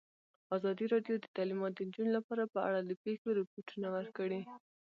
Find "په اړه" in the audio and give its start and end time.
2.53-2.79